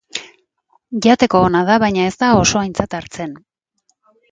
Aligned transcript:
Jateko 1.07 1.41
ona 1.49 1.61
da, 1.67 1.77
baina 1.85 2.07
ez 2.13 2.15
da 2.25 2.31
oso 2.41 2.63
aintzat 2.65 2.99
hartzen. 3.03 3.39